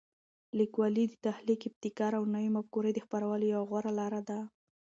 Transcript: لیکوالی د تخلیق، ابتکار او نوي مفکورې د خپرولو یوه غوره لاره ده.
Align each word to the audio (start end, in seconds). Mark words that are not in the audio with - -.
لیکوالی 0.57 1.05
د 1.09 1.13
تخلیق، 1.27 1.61
ابتکار 1.69 2.11
او 2.19 2.23
نوي 2.35 2.49
مفکورې 2.57 2.91
د 2.93 2.99
خپرولو 3.05 3.43
یوه 3.53 3.63
غوره 3.69 3.91
لاره 3.99 4.21
ده. 4.29 4.39